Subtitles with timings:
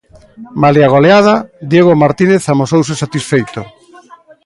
[0.61, 1.35] Malia goleada,
[1.71, 3.61] Diego Martínez amosouse satisfeito.